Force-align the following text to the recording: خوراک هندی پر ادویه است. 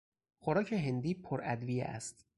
خوراک 0.39 0.73
هندی 0.73 1.13
پر 1.13 1.41
ادویه 1.43 1.83
است. 1.85 2.25